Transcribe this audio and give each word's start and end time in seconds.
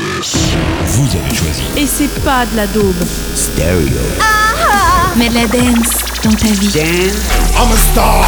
Vous 0.00 1.08
avez 1.16 1.34
choisi. 1.34 1.62
Et 1.76 1.86
c'est 1.86 2.22
pas 2.22 2.46
de 2.46 2.56
la 2.56 2.66
daube. 2.68 2.94
Stereo. 3.34 3.88
Mais 5.16 5.28
de 5.28 5.34
la 5.34 5.46
dance 5.46 5.88
dans 6.22 6.30
ta 6.30 6.46
vie. 6.46 6.70
I'm 7.56 7.72
a 7.72 7.76
star. 7.76 8.24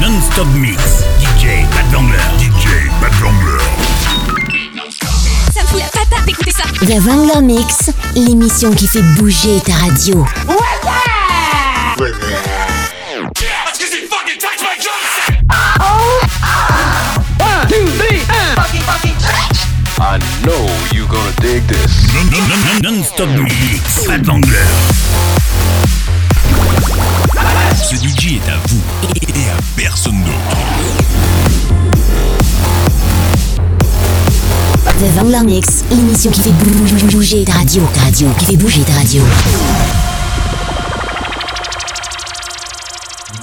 Non-stop 0.00 0.46
mix. 0.56 0.76
DJ 1.20 1.64
Bad 1.74 1.90
Vangler. 1.90 2.18
DJ 2.38 2.90
Bad 3.00 3.12
Vangler. 3.14 3.64
Ça 5.54 5.62
me 5.62 5.66
fout 5.68 5.80
la 5.80 5.86
patate 5.86 6.26
d'écouter 6.26 6.50
ça. 6.50 6.64
The 6.84 7.00
Wrangler 7.00 7.40
Mix, 7.40 7.90
l'émission 8.14 8.72
qui 8.72 8.86
fait 8.86 9.02
bouger 9.16 9.58
ta 9.64 9.72
radio. 9.74 10.26
I 19.98 20.18
know 20.44 20.66
you 20.92 21.06
gonna 21.06 21.32
dig 21.40 21.62
this. 21.68 22.06
Non-stop 22.82 23.28
mix. 23.28 24.06
Bad 24.06 24.24
Vangler. 24.26 24.66
Ce 27.76 27.96
DJ 27.96 28.36
est 28.36 28.50
à 28.50 28.56
vous 28.68 28.80
et 29.14 29.48
à 29.50 29.56
personne 29.76 30.22
d'autre. 30.22 30.56
The 34.98 35.14
Wrangler 35.16 35.42
Mix, 35.44 35.84
l'émission 35.90 36.30
qui 36.30 36.40
fait 36.42 36.50
bou- 36.52 37.06
bouger 37.16 37.44
ta 37.44 37.52
radio. 37.54 37.82
Ta 37.94 38.00
radio, 38.02 38.28
qui 38.38 38.44
fait 38.46 38.56
bouger 38.56 38.82
ta 38.82 38.92
radio. 38.94 39.22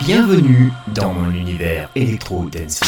Bienvenue 0.06 0.72
dans 0.96 1.14
mon 1.14 1.30
univers 1.32 1.90
électro 1.96 2.46
dance 2.52 2.80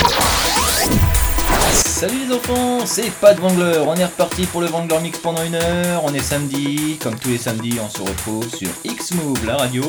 Salut 1.74 2.26
les 2.28 2.36
enfants, 2.36 2.86
c'est 2.86 3.10
Pat 3.12 3.40
Wangler. 3.40 3.84
On 3.88 3.96
est 3.96 4.04
reparti 4.04 4.46
pour 4.46 4.60
le 4.60 4.68
Wangler 4.68 5.00
Mix 5.00 5.20
pendant 5.20 5.44
une 5.44 5.56
heure. 5.56 6.04
On 6.04 6.14
est 6.14 6.22
samedi, 6.22 6.98
comme 7.02 7.16
tous 7.16 7.30
les 7.30 7.38
samedis, 7.38 7.80
on 7.82 7.90
se 7.90 8.02
retrouve 8.02 8.46
sur 8.54 8.68
X-Move, 8.84 9.46
la 9.46 9.56
radio. 9.56 9.84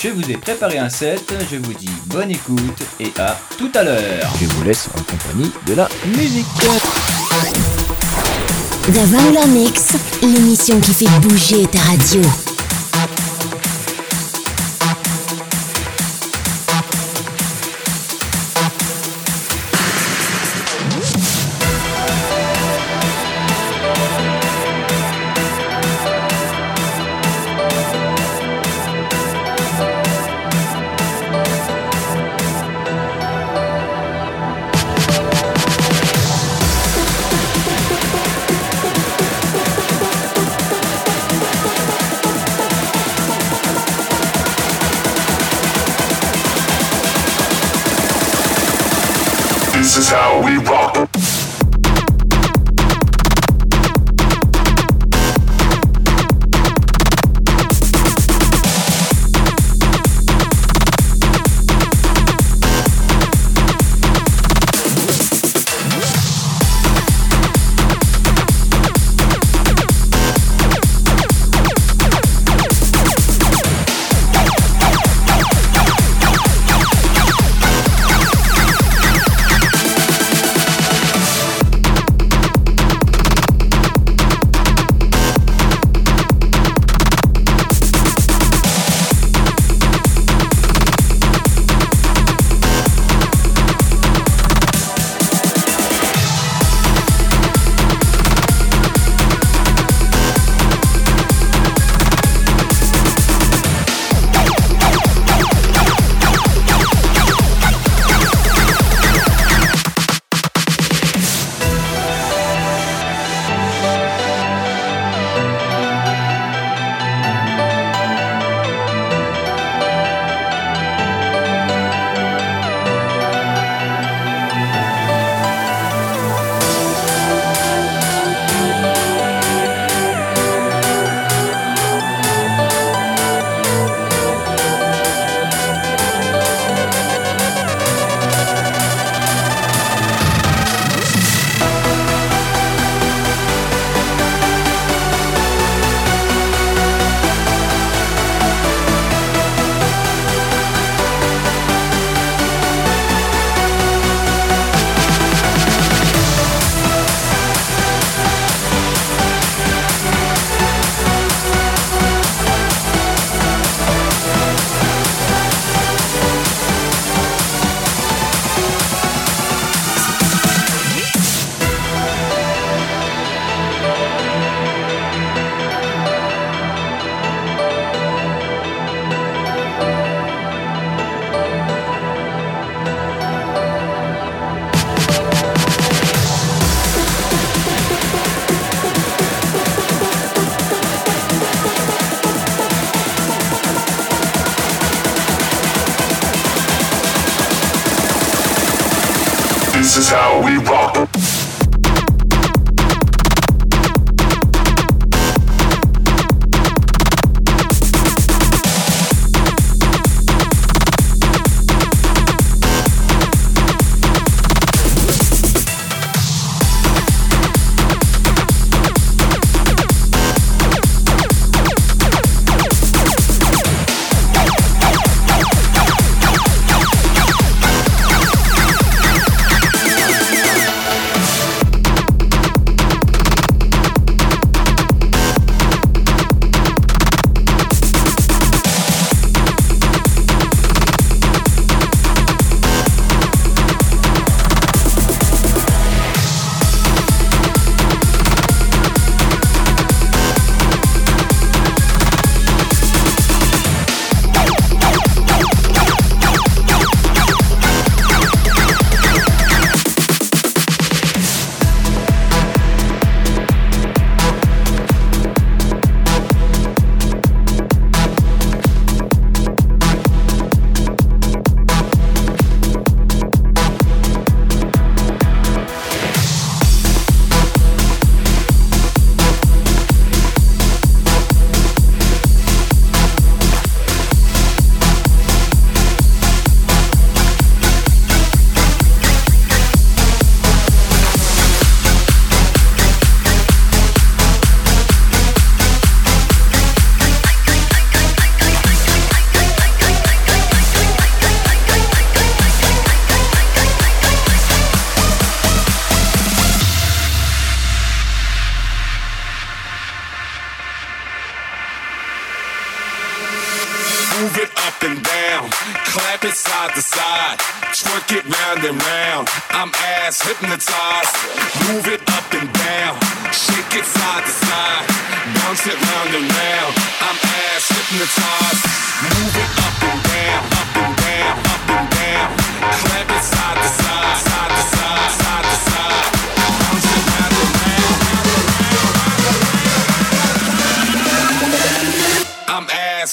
Je 0.00 0.10
vous 0.10 0.30
ai 0.30 0.36
préparé 0.36 0.78
un 0.78 0.88
set, 0.88 1.34
je 1.50 1.56
vous 1.56 1.72
dis 1.74 1.90
bonne 2.06 2.30
écoute 2.30 2.82
et 3.00 3.12
à 3.18 3.36
tout 3.56 3.70
à 3.74 3.82
l'heure. 3.82 4.32
Je 4.40 4.46
vous 4.46 4.62
laisse 4.62 4.88
en 4.96 5.02
compagnie 5.02 5.50
de 5.66 5.74
la 5.74 5.88
musique. 6.06 6.46
The 8.86 9.48
Mix, 9.48 9.96
l'émission 10.22 10.80
qui 10.80 10.94
fait 10.94 11.20
bouger 11.20 11.66
ta 11.66 11.80
radio. 11.80 12.22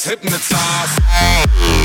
Hypnotized. 0.03 1.84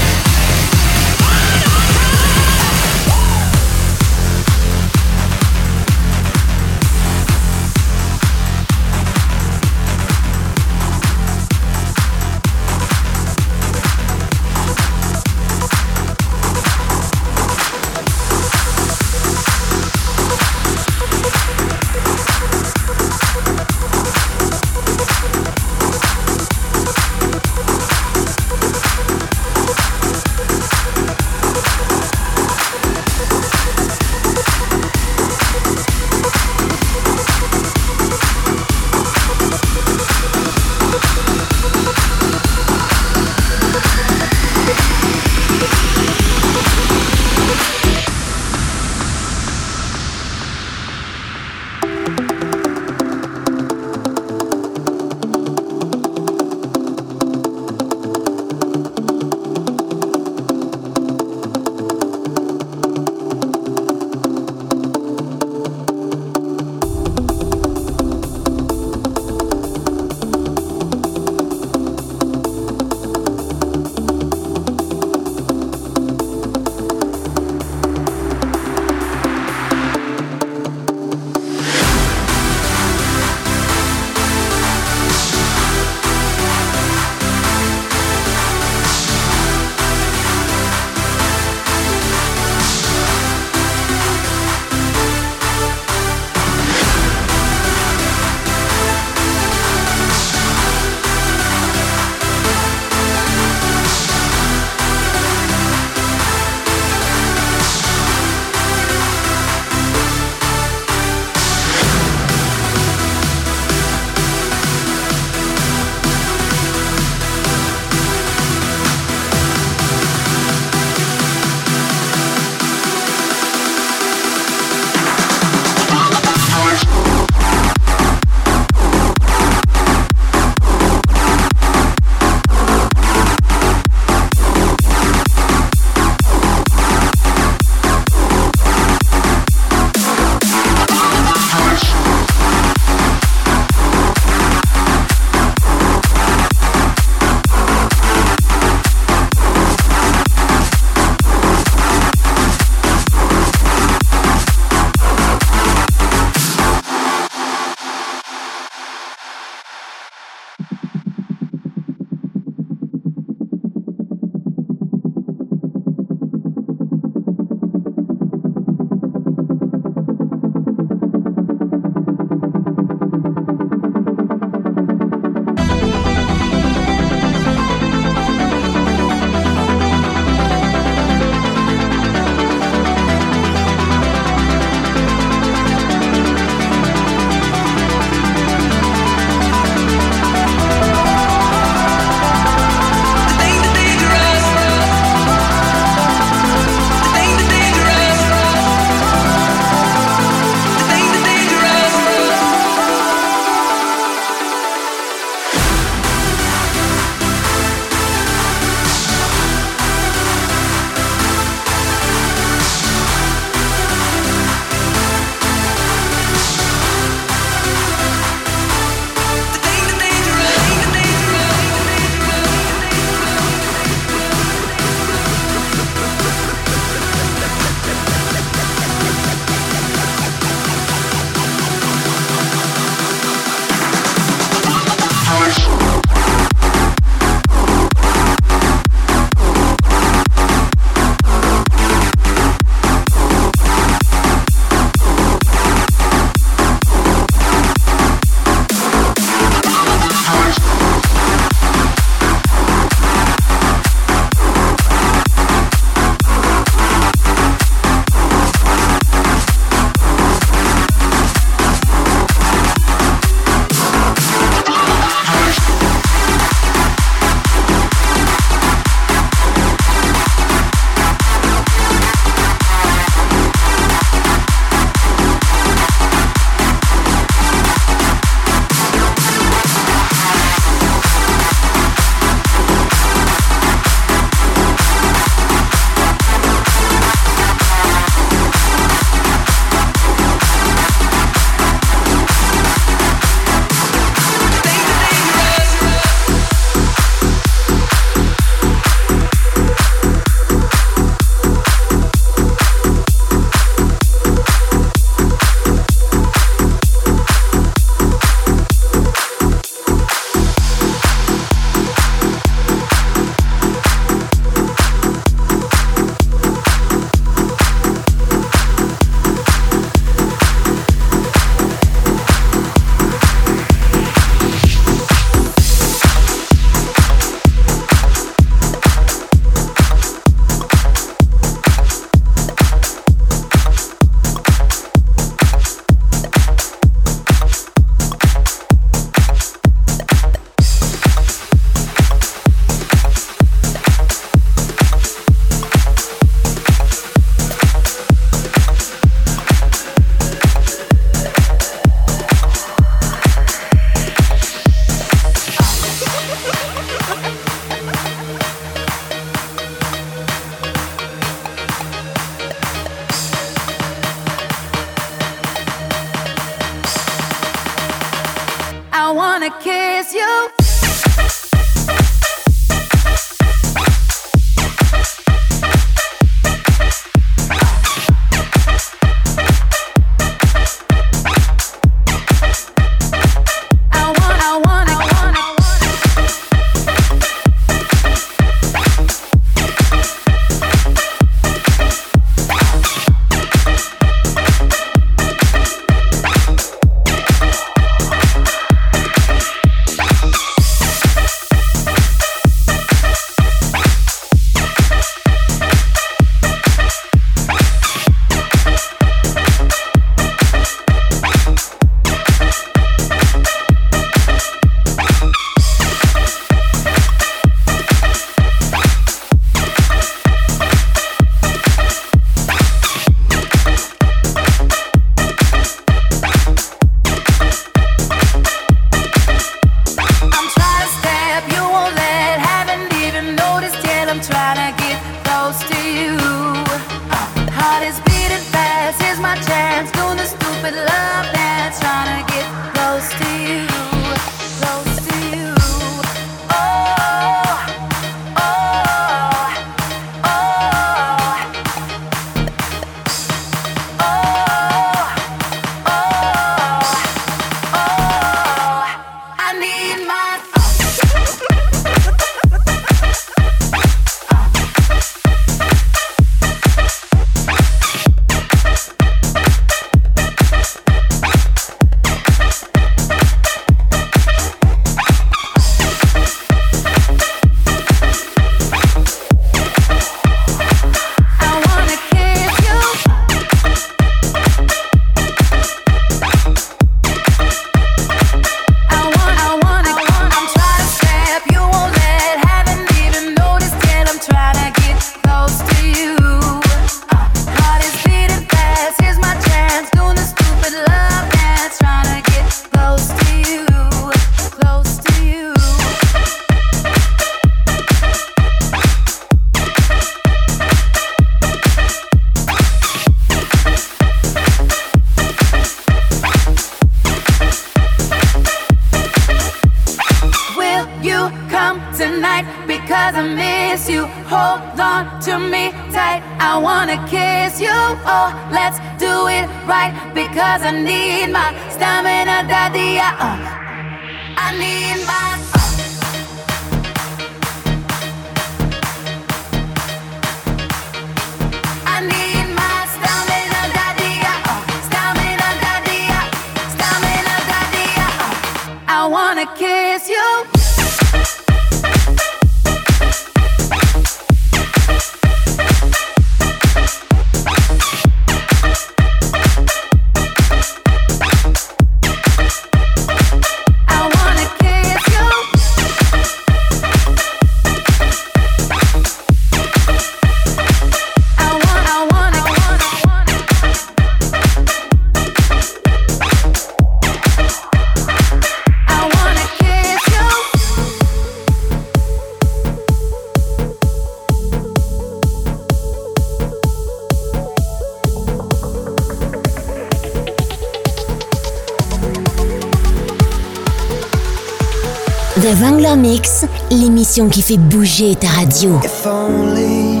l'émission 597.16 597.28
qui 597.28 597.42
fait 597.42 597.56
bouger 597.56 598.14
ta 598.14 598.28
radio. 598.28 598.78
If 598.84 599.06
only 599.06 600.00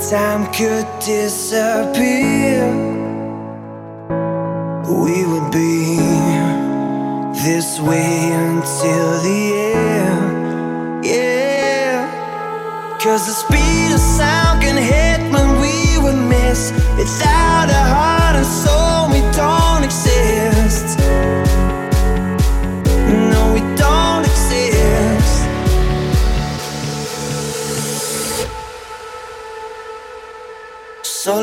time 0.00 0.46
could 0.52 0.86
disappear, 1.00 2.64
we 4.88 5.24
would 5.26 5.50
be 5.52 5.98
this 7.44 7.80
way 7.80 8.32
until 8.32 9.22
the 9.22 9.52
end. 9.76 11.04
Yeah, 11.04 12.08
cause 13.00 13.26
the 13.26 13.32
speed 13.32 13.92
of 13.92 14.00
sound 14.00 14.62
can 14.62 14.76
hit 14.76 15.20
when 15.32 15.60
we 15.60 15.98
would 15.98 16.20
miss 16.28 16.72
It's 16.98 17.22
out 17.24 17.68
of 17.68 17.86
heart 17.94 18.36
and 18.36 18.46
soul. 18.46 18.83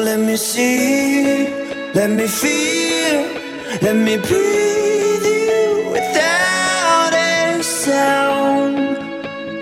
let 0.03 0.19
me 0.19 0.35
see, 0.35 1.47
let 1.93 2.09
me 2.09 2.25
feel, 2.27 3.21
let 3.81 3.95
me 3.95 4.17
breathe 4.17 5.25
you 5.25 5.89
without 5.91 7.13
a 7.13 7.61
sound. 7.61 8.97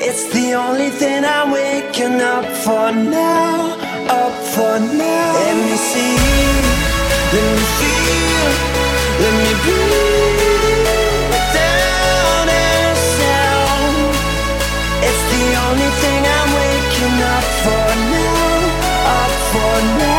It's 0.02 0.32
the 0.34 0.54
only 0.54 0.90
thing 0.92 1.26
I'm 1.26 1.52
waking 1.52 2.22
up 2.22 2.46
for 2.64 2.92
now, 2.92 3.76
up 4.08 4.34
for 4.54 4.80
now. 4.80 5.34
Let 5.44 5.56
me 5.68 5.76
see, 5.90 6.18
let 7.36 7.48
me 7.58 7.66
feel, 7.80 8.52
let 9.22 9.34
me 9.44 9.52
breathe 9.66 10.88
without 11.34 12.48
a 12.48 12.96
sound. 13.18 13.98
It's 15.08 15.24
the 15.34 15.46
only 15.68 15.92
thing 16.02 16.22
I'm 16.38 16.50
waking 16.62 17.18
up 17.36 17.46
for 17.66 17.88
now, 18.16 18.48
up 19.20 19.34
for 19.52 19.76
now. 20.00 20.19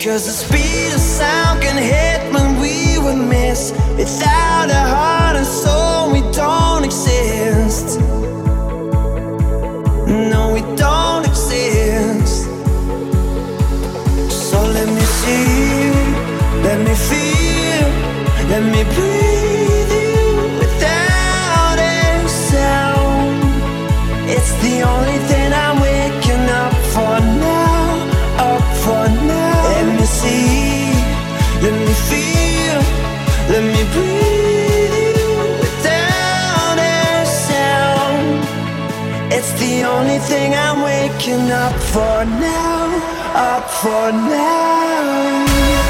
Cause 0.00 0.24
the 0.24 0.32
speed 0.32 0.94
of 0.94 1.00
sound 1.00 1.60
can 1.60 1.76
hit 1.76 2.32
when 2.32 2.58
we 2.58 2.96
would 2.98 3.22
miss. 3.28 3.72
Without 3.98 4.70
a 4.70 4.82
heart 4.94 5.36
and 5.36 5.46
soul, 5.46 6.10
we 6.10 6.22
don't 6.32 6.84
exist. 6.84 8.00
No, 10.08 10.52
we 10.54 10.62
don't 10.76 11.26
exist. 11.26 12.46
So 14.30 14.58
let 14.76 14.88
me 14.88 15.04
see, 15.20 15.90
let 16.62 16.78
me 16.86 16.94
feel, 16.94 17.88
let 18.48 18.62
me 18.72 18.84
breathe 18.94 19.29
up 41.32 41.74
for 41.80 42.24
now, 42.24 42.90
up 43.34 43.70
for 43.70 44.10
now. 44.12 45.89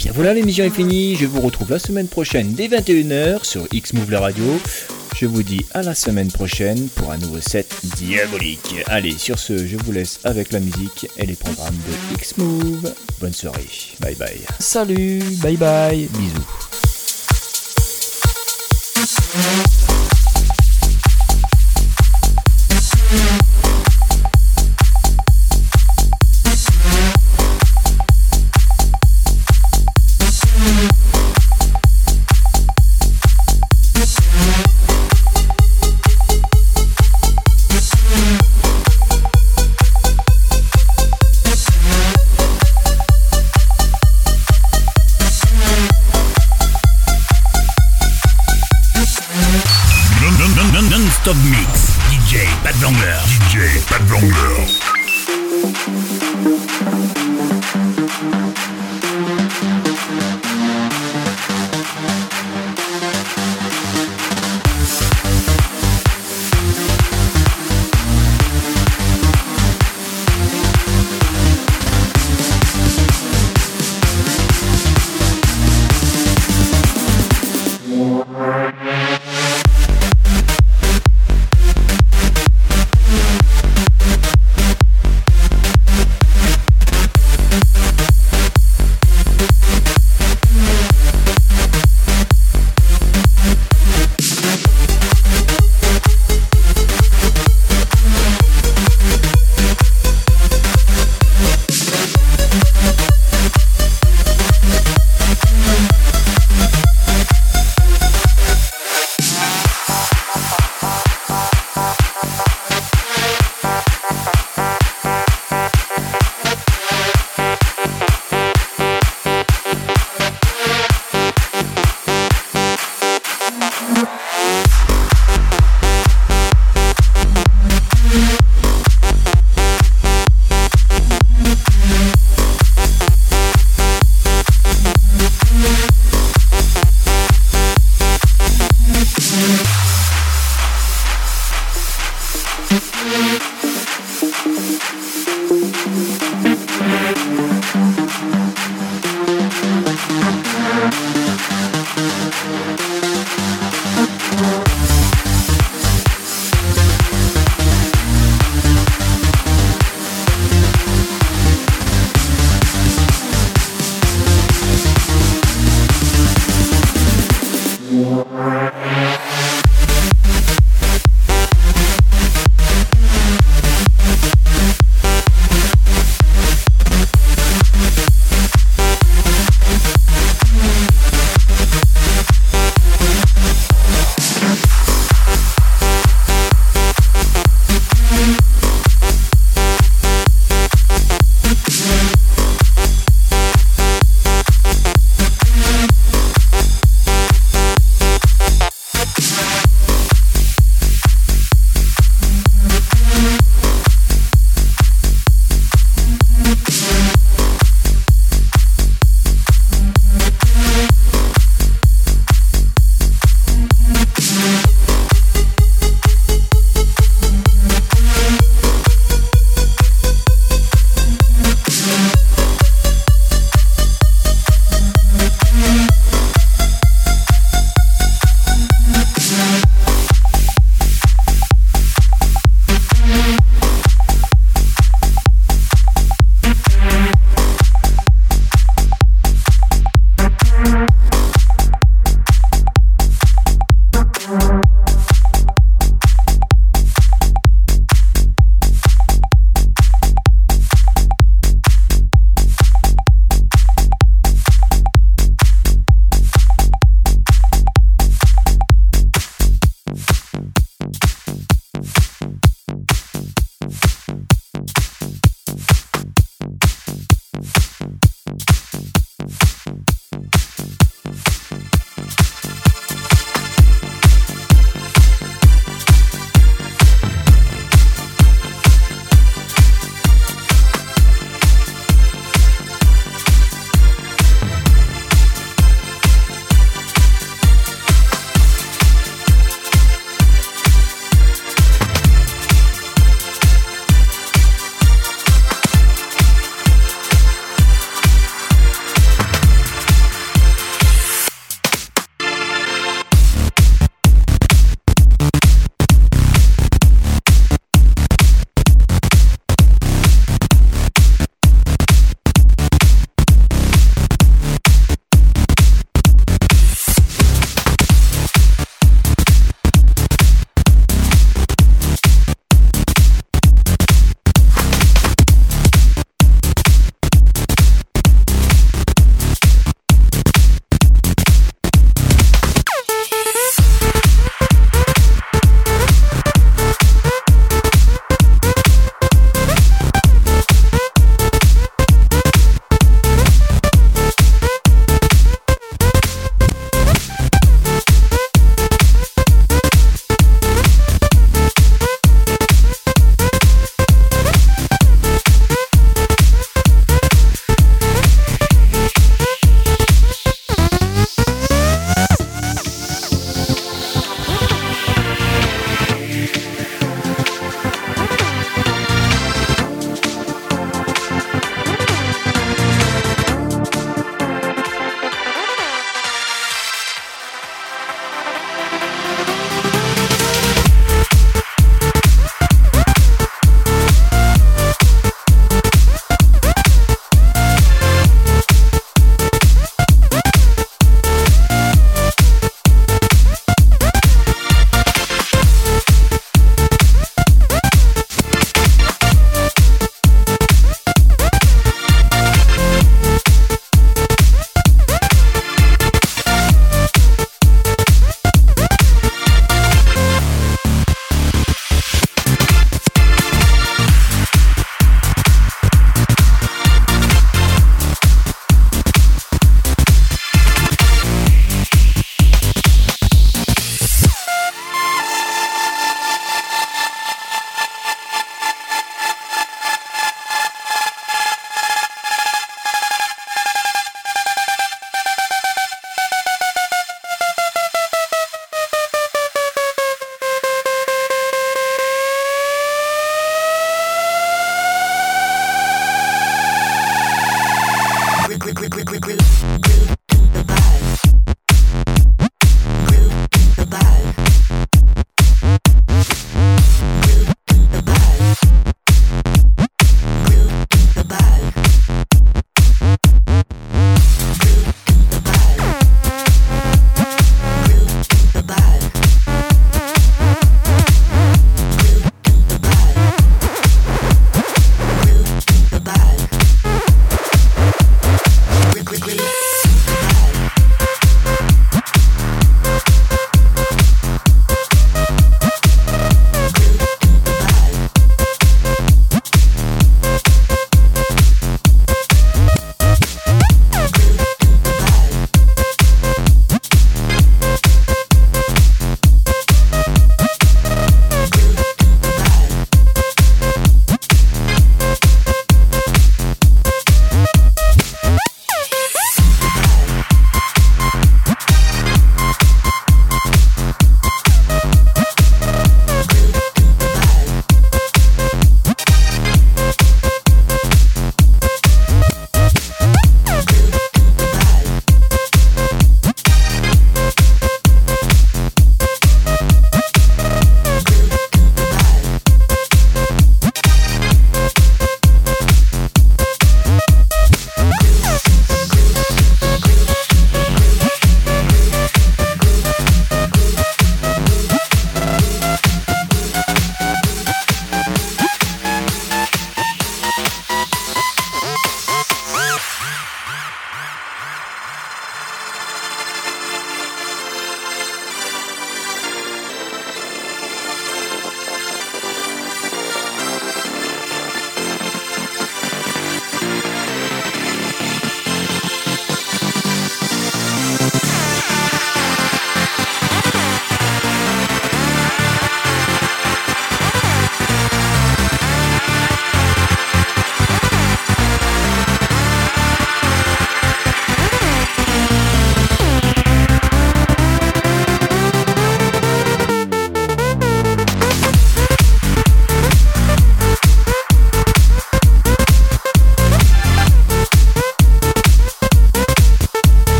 Bien 0.00 0.12
voilà, 0.12 0.32
l'émission 0.32 0.64
est 0.64 0.70
finie. 0.70 1.14
Je 1.16 1.26
vous 1.26 1.42
retrouve 1.42 1.70
la 1.70 1.78
semaine 1.78 2.08
prochaine 2.08 2.54
dès 2.54 2.68
21h 2.68 3.44
sur 3.44 3.66
X-Move 3.70 4.10
la 4.10 4.20
radio. 4.20 4.44
Je 5.14 5.26
vous 5.26 5.42
dis 5.42 5.60
à 5.74 5.82
la 5.82 5.94
semaine 5.94 6.32
prochaine 6.32 6.88
pour 6.94 7.12
un 7.12 7.18
nouveau 7.18 7.40
set 7.40 7.70
diabolique. 7.96 8.76
Allez, 8.86 9.12
sur 9.12 9.38
ce, 9.38 9.66
je 9.66 9.76
vous 9.76 9.92
laisse 9.92 10.20
avec 10.24 10.52
la 10.52 10.60
musique 10.60 11.06
et 11.18 11.26
les 11.26 11.34
programmes 11.34 11.76
de 11.76 12.14
X-Move. 12.14 12.94
Bonne 13.20 13.34
soirée. 13.34 13.66
Bye 14.00 14.14
bye. 14.14 14.40
Salut, 14.58 15.22
bye 15.42 15.58
bye. 15.58 16.08
Bisous. 16.14 16.46